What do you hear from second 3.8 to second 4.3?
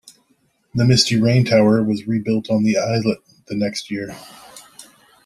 year.